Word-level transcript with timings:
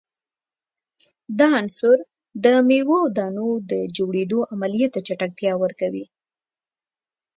دا 1.39 1.47
عنصر 1.59 1.97
د 2.43 2.45
میو 2.67 2.91
او 3.01 3.07
دانو 3.17 3.49
د 3.71 3.73
جوړیدو 3.97 4.39
عملیې 4.53 4.87
ته 4.93 4.99
چټکتیا 5.07 5.53
ورکوي. 5.63 6.05